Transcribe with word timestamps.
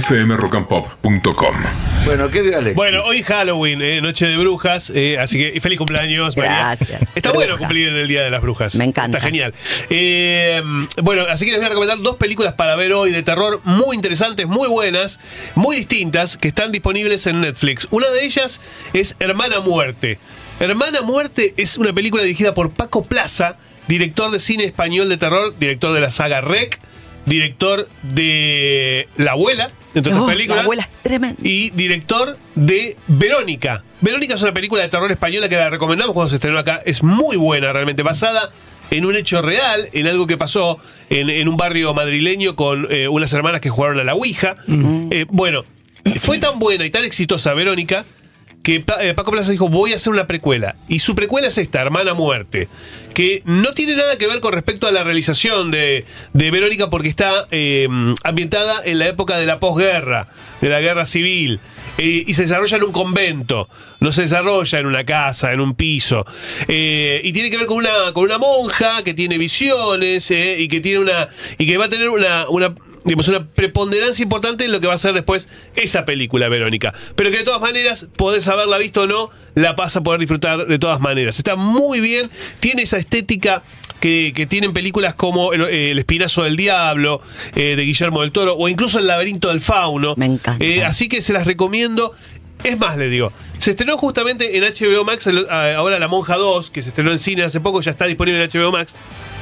fmrockandpop.com. 0.00 1.54
Bueno, 2.04 2.30
¿qué 2.30 2.42
vio 2.42 2.56
Alexis? 2.58 2.74
Bueno, 2.74 3.02
hoy 3.04 3.18
es 3.18 3.26
Halloween, 3.26 3.80
eh, 3.80 4.00
Noche 4.00 4.26
de 4.26 4.36
Brujas, 4.36 4.90
eh, 4.94 5.18
así 5.18 5.38
que 5.38 5.60
feliz 5.60 5.78
cumpleaños. 5.78 6.36
María. 6.36 6.74
Gracias. 6.76 7.02
Está 7.14 7.30
Bruja. 7.30 7.46
bueno 7.46 7.58
cumplir 7.58 7.88
en 7.88 7.96
el 7.96 8.08
Día 8.08 8.22
de 8.22 8.30
las 8.30 8.42
Brujas. 8.42 8.74
Me 8.74 8.84
encanta. 8.84 9.18
Está 9.18 9.28
genial. 9.28 9.54
Eh, 9.90 10.62
bueno, 11.02 11.24
así 11.30 11.44
que 11.44 11.52
les 11.52 11.60
voy 11.60 11.66
a 11.66 11.68
recomendar 11.68 12.00
dos 12.00 12.16
películas 12.16 12.54
para 12.54 12.74
ver 12.76 12.92
hoy 12.92 13.12
de 13.12 13.22
terror 13.22 13.60
muy 13.64 13.94
interesantes, 13.94 14.46
muy 14.46 14.68
buenas, 14.68 15.20
muy 15.54 15.76
distintas, 15.76 16.36
que 16.36 16.48
están 16.48 16.72
disponibles 16.72 17.26
en 17.26 17.40
Netflix. 17.40 17.86
Una 17.90 18.10
de 18.10 18.24
ellas 18.24 18.60
es 18.92 19.16
Hermana 19.20 19.60
Muerte. 19.60 20.18
Hermana 20.60 21.02
Muerte 21.02 21.54
es 21.56 21.78
una 21.78 21.92
película 21.92 22.22
dirigida 22.22 22.54
por 22.54 22.70
Paco 22.70 23.02
Plaza, 23.02 23.56
director 23.88 24.30
de 24.30 24.40
cine 24.40 24.64
español 24.64 25.08
de 25.08 25.16
terror, 25.16 25.54
director 25.58 25.92
de 25.92 26.00
la 26.00 26.10
saga 26.10 26.40
Rec, 26.40 26.80
director 27.26 27.88
de 28.02 29.08
La 29.16 29.32
Abuela, 29.32 29.70
entre 29.94 30.12
otras 30.12 30.26
películas. 30.34 30.64
Y 31.42 31.70
director 31.70 32.36
de 32.54 32.96
Verónica. 33.06 33.84
Verónica 34.00 34.34
es 34.34 34.42
una 34.42 34.52
película 34.52 34.82
de 34.82 34.88
terror 34.88 35.10
española 35.10 35.48
que 35.48 35.56
la 35.56 35.70
recomendamos 35.70 36.14
cuando 36.14 36.30
se 36.30 36.36
estrenó 36.36 36.58
acá. 36.58 36.82
Es 36.84 37.02
muy 37.02 37.36
buena 37.36 37.72
realmente, 37.72 38.02
basada 38.02 38.50
en 38.90 39.06
un 39.06 39.16
hecho 39.16 39.40
real, 39.42 39.88
en 39.92 40.06
algo 40.06 40.26
que 40.26 40.36
pasó 40.36 40.78
en, 41.10 41.30
en 41.30 41.48
un 41.48 41.56
barrio 41.56 41.94
madrileño 41.94 42.54
con 42.54 42.86
eh, 42.90 43.08
unas 43.08 43.32
hermanas 43.32 43.60
que 43.60 43.70
jugaron 43.70 43.98
a 43.98 44.04
la 44.04 44.14
Ouija. 44.14 44.54
Eh, 44.68 45.26
bueno, 45.30 45.64
fue 46.20 46.38
tan 46.38 46.58
buena 46.58 46.84
y 46.84 46.90
tan 46.90 47.04
exitosa 47.04 47.54
Verónica 47.54 48.04
que 48.64 48.82
eh, 49.00 49.12
Paco 49.14 49.30
Plaza 49.30 49.50
dijo, 49.52 49.68
voy 49.68 49.92
a 49.92 49.96
hacer 49.96 50.10
una 50.10 50.26
precuela. 50.26 50.74
Y 50.88 51.00
su 51.00 51.14
precuela 51.14 51.48
es 51.48 51.58
esta, 51.58 51.82
Hermana 51.82 52.14
Muerte, 52.14 52.68
que 53.12 53.42
no 53.44 53.72
tiene 53.74 53.94
nada 53.94 54.16
que 54.16 54.26
ver 54.26 54.40
con 54.40 54.54
respecto 54.54 54.86
a 54.86 54.90
la 54.90 55.04
realización 55.04 55.70
de, 55.70 56.06
de 56.32 56.50
Verónica 56.50 56.88
porque 56.88 57.08
está 57.10 57.46
eh, 57.50 57.86
ambientada 58.24 58.80
en 58.82 58.98
la 58.98 59.06
época 59.06 59.36
de 59.36 59.44
la 59.44 59.60
posguerra, 59.60 60.28
de 60.62 60.70
la 60.70 60.80
guerra 60.80 61.04
civil. 61.04 61.60
eh, 61.98 62.24
y 62.26 62.32
se 62.32 62.42
desarrolla 62.42 62.78
en 62.78 62.84
un 62.84 62.92
convento, 62.92 63.68
no 64.00 64.10
se 64.12 64.22
desarrolla 64.22 64.78
en 64.78 64.86
una 64.86 65.04
casa, 65.04 65.52
en 65.52 65.60
un 65.60 65.74
piso. 65.74 66.24
Y 66.66 67.32
tiene 67.32 67.50
que 67.50 67.58
ver 67.58 67.66
con 67.66 67.76
una, 67.76 68.12
con 68.14 68.24
una 68.24 68.38
monja 68.38 69.04
que 69.04 69.12
tiene 69.12 69.36
visiones 69.36 70.30
y 70.30 70.68
que 70.68 70.80
tiene 70.80 71.00
una. 71.00 71.28
y 71.58 71.66
que 71.66 71.76
va 71.76 71.84
a 71.84 71.90
tener 71.90 72.08
una 72.08 72.46
digamos, 73.04 73.28
una 73.28 73.46
preponderancia 73.46 74.22
importante 74.22 74.64
en 74.64 74.72
lo 74.72 74.80
que 74.80 74.86
va 74.86 74.94
a 74.94 74.98
ser 74.98 75.12
después 75.12 75.48
esa 75.76 76.04
película, 76.04 76.48
Verónica. 76.48 76.94
Pero 77.14 77.30
que 77.30 77.38
de 77.38 77.44
todas 77.44 77.60
maneras, 77.60 78.08
podés 78.16 78.48
haberla 78.48 78.78
visto 78.78 79.02
o 79.02 79.06
no, 79.06 79.30
la 79.54 79.74
vas 79.74 79.94
a 79.96 80.02
poder 80.02 80.20
disfrutar 80.20 80.66
de 80.66 80.78
todas 80.78 81.00
maneras. 81.00 81.38
Está 81.38 81.56
muy 81.56 82.00
bien, 82.00 82.30
tiene 82.60 82.82
esa 82.82 82.98
estética 82.98 83.62
que, 84.00 84.32
que 84.34 84.46
tienen 84.46 84.72
películas 84.72 85.14
como 85.14 85.52
El, 85.52 85.62
eh, 85.62 85.90
El 85.90 85.98
Espinazo 85.98 86.44
del 86.44 86.56
Diablo, 86.56 87.20
eh, 87.54 87.76
de 87.76 87.82
Guillermo 87.84 88.22
del 88.22 88.32
Toro, 88.32 88.54
o 88.56 88.68
incluso 88.68 88.98
El 88.98 89.06
Laberinto 89.06 89.48
del 89.48 89.60
Fauno. 89.60 90.14
Me 90.16 90.26
encanta. 90.26 90.64
Eh, 90.64 90.84
así 90.84 91.08
que 91.08 91.22
se 91.22 91.32
las 91.32 91.46
recomiendo. 91.46 92.12
Es 92.62 92.78
más, 92.78 92.96
le 92.96 93.10
digo, 93.10 93.30
se 93.58 93.72
estrenó 93.72 93.98
justamente 93.98 94.56
en 94.56 94.64
HBO 94.64 95.04
Max, 95.04 95.26
ahora 95.26 95.98
La 95.98 96.08
Monja 96.08 96.36
2, 96.36 96.70
que 96.70 96.80
se 96.80 96.88
estrenó 96.88 97.12
en 97.12 97.18
cine 97.18 97.42
hace 97.42 97.60
poco, 97.60 97.82
ya 97.82 97.90
está 97.90 98.06
disponible 98.06 98.42
en 98.42 98.48
HBO 98.48 98.72
Max. 98.72 98.94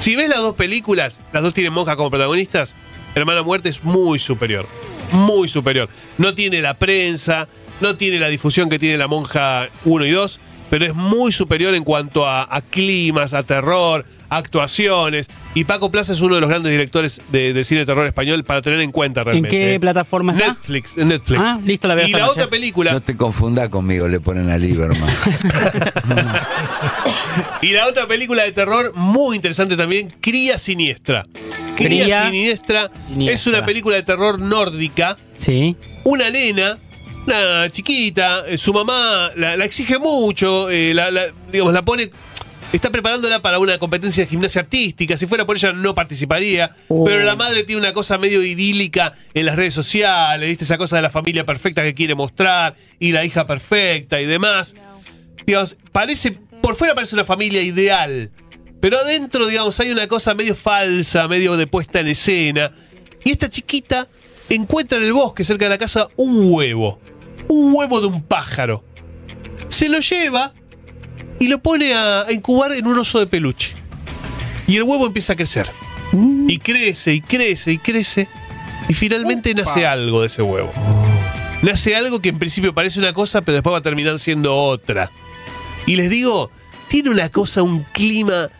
Si 0.00 0.16
ves 0.16 0.28
las 0.28 0.40
dos 0.40 0.56
películas, 0.56 1.20
las 1.32 1.42
dos 1.42 1.54
tienen 1.54 1.72
monja 1.72 1.94
como 1.94 2.10
protagonistas, 2.10 2.74
Hermana 3.14 3.42
Muerte 3.42 3.68
es 3.68 3.82
muy 3.84 4.18
superior. 4.18 4.66
Muy 5.12 5.48
superior. 5.48 5.88
No 6.18 6.34
tiene 6.34 6.60
la 6.60 6.74
prensa, 6.74 7.48
no 7.80 7.96
tiene 7.96 8.18
la 8.18 8.28
difusión 8.28 8.68
que 8.68 8.78
tiene 8.78 8.96
La 8.98 9.06
Monja 9.08 9.68
1 9.84 10.04
y 10.06 10.10
2, 10.10 10.40
pero 10.70 10.86
es 10.86 10.94
muy 10.94 11.30
superior 11.30 11.74
en 11.74 11.84
cuanto 11.84 12.26
a, 12.26 12.48
a 12.52 12.60
climas, 12.62 13.32
a 13.32 13.44
terror, 13.44 14.04
a 14.28 14.36
actuaciones. 14.38 15.28
Y 15.54 15.62
Paco 15.64 15.90
Plaza 15.92 16.12
es 16.14 16.20
uno 16.20 16.34
de 16.34 16.40
los 16.40 16.50
grandes 16.50 16.72
directores 16.72 17.20
de, 17.30 17.52
de 17.52 17.62
cine 17.62 17.80
de 17.80 17.86
terror 17.86 18.06
español 18.06 18.42
para 18.42 18.60
tener 18.62 18.80
en 18.80 18.90
cuenta 18.90 19.20
¿En 19.20 19.26
realmente. 19.26 19.50
qué 19.50 19.74
¿eh? 19.74 19.80
plataforma 19.80 20.32
está? 20.32 20.48
Netflix, 20.48 20.96
en 20.96 21.08
Netflix. 21.08 21.40
Ah, 21.44 21.60
listo, 21.64 21.86
la 21.86 21.94
veo 21.94 22.08
Y 22.08 22.12
la 22.12 22.28
otra 22.28 22.48
película, 22.48 22.92
No 22.92 23.00
te 23.02 23.16
confunda 23.16 23.68
conmigo, 23.68 24.08
le 24.08 24.18
ponen 24.18 24.50
a 24.50 24.58
Lieberman. 24.58 25.08
y 27.62 27.68
la 27.68 27.86
otra 27.86 28.08
película 28.08 28.42
de 28.42 28.50
terror 28.52 28.92
muy 28.96 29.36
interesante 29.36 29.76
también, 29.76 30.12
Cría 30.20 30.58
Siniestra. 30.58 31.22
Cría, 31.74 32.04
Cría 32.04 32.26
Siniestra, 32.26 32.90
Siniestra. 33.08 33.34
es 33.34 33.46
una 33.46 33.64
película 33.66 33.96
de 33.96 34.02
terror 34.02 34.38
nórdica. 34.40 35.16
Sí. 35.36 35.76
Una 36.04 36.30
nena, 36.30 36.78
una 37.26 37.70
chiquita, 37.70 38.44
eh, 38.46 38.58
su 38.58 38.72
mamá 38.72 39.30
la, 39.36 39.56
la 39.56 39.64
exige 39.64 39.98
mucho, 39.98 40.70
eh, 40.70 40.92
la, 40.94 41.10
la- 41.10 41.32
digamos, 41.50 41.72
la 41.72 41.82
pone. 41.84 42.10
Está 42.72 42.90
preparándola 42.90 43.40
para 43.40 43.60
una 43.60 43.78
competencia 43.78 44.24
de 44.24 44.30
gimnasia 44.30 44.62
artística. 44.62 45.16
Si 45.16 45.26
fuera 45.26 45.46
por 45.46 45.54
ella, 45.56 45.72
no 45.72 45.94
participaría. 45.94 46.74
Oh. 46.88 47.04
Pero 47.04 47.22
la 47.22 47.36
madre 47.36 47.62
tiene 47.62 47.80
una 47.80 47.92
cosa 47.92 48.18
medio 48.18 48.42
idílica 48.42 49.14
en 49.32 49.46
las 49.46 49.54
redes 49.54 49.74
sociales, 49.74 50.48
¿viste? 50.48 50.64
Esa 50.64 50.76
cosa 50.76 50.96
de 50.96 51.02
la 51.02 51.10
familia 51.10 51.46
perfecta 51.46 51.84
que 51.84 51.94
quiere 51.94 52.16
mostrar 52.16 52.74
y 52.98 53.12
la 53.12 53.24
hija 53.24 53.46
perfecta 53.46 54.20
y 54.20 54.26
demás. 54.26 54.74
Digamos, 55.46 55.76
parece. 55.92 56.36
Por 56.62 56.74
fuera 56.74 56.94
parece 56.96 57.14
una 57.14 57.24
familia 57.24 57.62
ideal. 57.62 58.30
Pero 58.84 58.98
adentro, 58.98 59.46
digamos, 59.46 59.80
hay 59.80 59.90
una 59.92 60.06
cosa 60.08 60.34
medio 60.34 60.54
falsa, 60.54 61.26
medio 61.26 61.56
de 61.56 61.66
puesta 61.66 62.00
en 62.00 62.08
escena. 62.08 62.70
Y 63.24 63.30
esta 63.30 63.48
chiquita 63.48 64.06
encuentra 64.50 64.98
en 64.98 65.04
el 65.04 65.14
bosque, 65.14 65.42
cerca 65.42 65.64
de 65.64 65.70
la 65.70 65.78
casa, 65.78 66.08
un 66.16 66.52
huevo. 66.52 67.00
Un 67.48 67.72
huevo 67.74 68.02
de 68.02 68.08
un 68.08 68.22
pájaro. 68.22 68.84
Se 69.68 69.88
lo 69.88 70.00
lleva 70.00 70.52
y 71.40 71.48
lo 71.48 71.62
pone 71.62 71.94
a, 71.94 72.26
incubar 72.30 72.72
en 72.72 72.86
un 72.86 72.98
oso 72.98 73.18
de 73.18 73.26
peluche. 73.26 73.72
Y 74.66 74.76
el 74.76 74.82
huevo 74.82 75.06
empieza 75.06 75.32
a 75.32 75.36
crecer. 75.36 75.70
Y 76.46 76.58
crece, 76.58 77.14
y 77.14 77.22
crece, 77.22 77.72
y 77.72 77.78
crece. 77.78 78.28
Y 78.90 78.92
finalmente 78.92 79.54
nace 79.54 79.86
algo 79.86 80.20
de 80.20 80.26
ese 80.26 80.42
huevo. 80.42 80.70
Nace 81.62 81.96
algo 81.96 82.20
que 82.20 82.28
en 82.28 82.38
principio 82.38 82.74
parece 82.74 82.98
una 82.98 83.14
cosa, 83.14 83.40
pero 83.40 83.54
después 83.54 83.72
va 83.72 83.78
a 83.78 83.82
terminar 83.82 84.18
siendo 84.18 84.54
otra. 84.54 85.10
Y 85.86 85.96
les 85.96 86.10
digo, 86.10 86.50
tiene 86.88 87.08
una 87.08 87.30
cosa, 87.30 87.62
un 87.62 87.84
clima, 87.94 88.50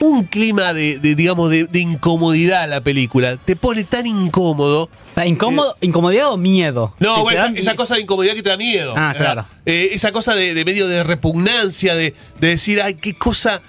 un 0.00 0.24
clima 0.24 0.72
de, 0.72 0.98
de, 0.98 1.14
digamos, 1.14 1.50
de, 1.50 1.64
de 1.64 1.78
incomodidad 1.80 2.68
la 2.68 2.80
película. 2.80 3.36
Te 3.36 3.56
pone 3.56 3.84
tan 3.84 4.06
incómodo. 4.06 4.88
¿La 5.16 5.26
incómodo, 5.26 5.76
¿Incomodidad 5.80 6.30
o 6.32 6.36
miedo? 6.36 6.94
No, 7.00 7.22
bueno, 7.22 7.46
esa, 7.56 7.74
cosa 7.74 7.96
de 7.96 8.02
incomodidad 8.02 8.34
que 8.34 8.42
te 8.42 8.50
da 8.50 8.56
miedo. 8.56 8.94
Ah, 8.96 9.12
claro. 9.16 9.44
Eh, 9.66 9.90
esa 9.92 10.12
cosa 10.12 10.34
de, 10.34 10.54
de 10.54 10.64
medio 10.64 10.86
de 10.86 11.02
repugnancia, 11.02 11.94
de, 11.96 12.14
de 12.38 12.48
decir, 12.48 12.80
ay, 12.80 12.94
qué 12.94 13.14
cosa, 13.14 13.60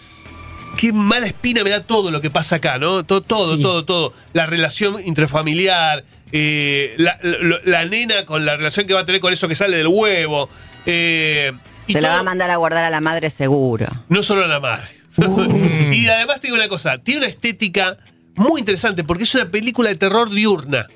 qué 0.78 0.94
mala 0.94 1.26
espina 1.26 1.64
me 1.64 1.72
da 1.72 1.82
todo 1.84 2.12
lo 2.12 2.22
que 2.22 2.30
pasa 2.30 2.58
acá, 2.58 2.78
¿no? 2.78 3.04
Todo, 3.04 3.22
todo, 3.22 3.56
Sí. 3.56 3.64
todo, 3.64 3.84
todo. 3.84 4.14
La 4.34 4.46
relación 4.46 4.98
intrafamiliar, 5.04 6.04
eh, 6.32 6.94
la, 6.98 7.18
la- 7.24 7.60
la 7.66 7.86
nena 7.86 8.26
con 8.28 8.46
la 8.46 8.56
relación 8.56 8.86
que 8.86 8.94
va 8.94 9.00
a 9.02 9.06
tener 9.08 9.20
con 9.20 9.34
eso 9.34 9.48
que 9.48 9.56
sale 9.56 9.78
del 9.78 9.88
huevo. 9.88 10.50
eh, 10.86 11.52
y 11.88 11.94
Se 11.94 12.02
la 12.02 12.10
va 12.10 12.20
a 12.20 12.24
mandar 12.24 12.52
a 12.52 12.58
guardar 12.58 12.84
a 12.84 12.92
la 12.92 13.02
madre 13.02 13.32
seguro. 13.32 13.88
no 14.10 14.22
solo 14.22 14.44
a 14.44 14.48
la 14.48 14.60
madre. 14.60 14.99
Y 15.92 16.08
además 16.08 16.40
te 16.40 16.48
digo 16.48 16.56
una 16.56 16.68
cosa, 16.68 16.98
tiene 16.98 17.22
una 17.22 17.30
estética 17.30 17.98
muy 18.36 18.62
interesante 18.62 19.04
porque 19.04 19.24
es 19.24 19.36
una 19.36 19.50
película 19.50 19.90
de 19.90 19.96
terror 19.96 20.30
diurna. 20.30 20.88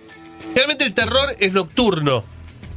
Realmente 0.55 0.85
el 0.85 0.93
terror 0.93 1.35
es 1.39 1.53
nocturno. 1.53 2.23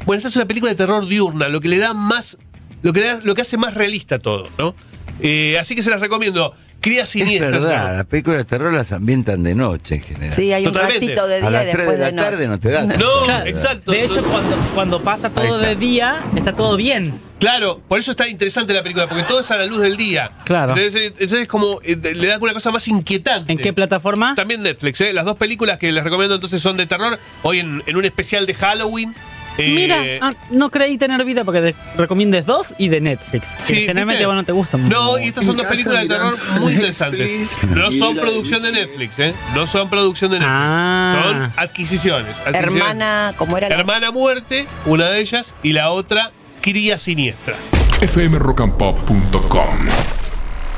Bueno, 0.04 0.18
esta 0.18 0.28
es 0.28 0.36
una 0.36 0.46
película 0.46 0.70
de 0.70 0.76
terror 0.76 1.06
diurna, 1.06 1.48
lo 1.48 1.60
que 1.60 1.68
le 1.68 1.78
da 1.78 1.94
más, 1.94 2.38
lo 2.82 2.92
que 2.92 3.18
lo 3.22 3.34
que 3.34 3.42
hace 3.42 3.56
más 3.56 3.74
realista 3.74 4.18
todo, 4.18 4.48
¿no? 4.58 4.74
Eh, 5.20 5.56
así 5.58 5.74
que 5.74 5.82
se 5.82 5.90
las 5.90 6.00
recomiendo. 6.00 6.54
Cría 6.80 7.02
Es 7.02 7.08
siniestra. 7.10 7.50
verdad, 7.50 7.96
las 7.96 8.04
películas 8.06 8.38
de 8.38 8.44
terror 8.44 8.72
las 8.72 8.92
ambientan 8.92 9.42
de 9.42 9.54
noche 9.54 9.96
en 9.96 10.02
general. 10.02 10.32
Sí, 10.34 10.52
hay 10.52 10.66
un 10.66 10.74
ratito 10.74 11.26
de 11.26 11.36
a 11.36 11.40
día 11.40 11.50
las 11.50 11.66
y 11.66 11.70
3 11.72 11.76
después 11.76 11.98
de 11.98 12.04
de, 12.04 12.12
la 12.12 12.22
tarde 12.22 12.48
no 12.48 12.60
te 12.60 12.70
da. 12.70 12.84
No, 12.84 12.94
Claro. 13.24 13.46
exacto. 13.46 13.90
De 13.92 14.04
hecho, 14.04 14.22
cuando, 14.22 14.56
cuando 14.74 15.02
pasa 15.02 15.30
todo 15.30 15.58
de 15.58 15.74
día, 15.76 16.22
está 16.36 16.54
todo 16.54 16.76
bien. 16.76 17.18
Claro, 17.38 17.82
por 17.86 17.98
eso 17.98 18.12
está 18.12 18.26
interesante 18.28 18.72
la 18.72 18.82
película, 18.82 19.08
porque 19.08 19.24
todo 19.24 19.40
es 19.40 19.50
a 19.50 19.56
la 19.56 19.66
luz 19.66 19.82
del 19.82 19.96
día. 19.96 20.30
Claro. 20.44 20.74
Entonces, 20.74 21.00
eh, 21.02 21.06
entonces 21.08 21.40
es 21.42 21.48
como, 21.48 21.80
eh, 21.82 21.96
le 22.14 22.26
da 22.28 22.38
una 22.38 22.54
cosa 22.54 22.70
más 22.70 22.86
inquietante. 22.88 23.52
¿En 23.52 23.58
qué 23.58 23.72
plataforma? 23.72 24.34
También 24.34 24.62
Netflix, 24.62 25.00
¿eh? 25.02 25.12
Las 25.12 25.24
dos 25.26 25.36
películas 25.36 25.78
que 25.78 25.92
les 25.92 26.02
recomiendo 26.02 26.34
entonces 26.36 26.62
son 26.62 26.76
de 26.76 26.86
terror. 26.86 27.18
Hoy 27.42 27.58
en, 27.58 27.82
en 27.86 27.96
un 27.96 28.04
especial 28.04 28.46
de 28.46 28.54
Halloween. 28.54 29.14
Eh, 29.58 29.72
Mira, 29.74 30.02
ah, 30.20 30.34
no 30.50 30.70
creí 30.70 30.98
tener 30.98 31.24
vida 31.24 31.44
porque 31.44 31.60
te 31.60 31.74
recomiendes 31.96 32.46
dos 32.46 32.74
y 32.78 32.88
de 32.88 33.00
Netflix. 33.00 33.52
que 33.66 33.66
sí, 33.66 33.74
generalmente 33.86 34.14
¿viste? 34.18 34.26
vos 34.26 34.34
no 34.34 34.44
te 34.44 34.52
gustan. 34.52 34.88
No, 34.88 35.18
y 35.18 35.24
estas 35.28 35.44
son 35.44 35.56
dos 35.56 35.66
películas 35.66 36.02
de 36.02 36.08
terror 36.08 36.38
muy 36.60 36.72
interesantes. 36.72 37.58
No 37.68 37.92
son 37.92 38.16
producción 38.16 38.62
de 38.62 38.72
Netflix, 38.72 39.18
¿eh? 39.18 39.34
No 39.54 39.66
son 39.66 39.88
producción 39.90 40.30
de 40.30 40.38
Netflix. 40.40 40.56
Ah. 40.58 41.22
Son 41.22 41.42
adquisiciones. 41.56 42.36
adquisiciones. 42.38 42.54
Hermana, 42.54 43.34
¿cómo 43.36 43.56
era 43.56 43.68
la 43.68 43.76
Hermana 43.76 44.10
Muerte, 44.10 44.66
una 44.84 45.08
de 45.08 45.20
ellas, 45.20 45.54
y 45.62 45.72
la 45.72 45.90
otra, 45.90 46.32
Cría 46.60 46.98
Siniestra. 46.98 47.56
fmrockandpop.com. 48.00 49.88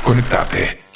Conectate. 0.05 0.88